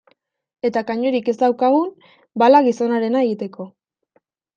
[0.69, 1.91] Eta kanoirik ez daukagun,
[2.43, 3.69] bala gizonarena egiteko.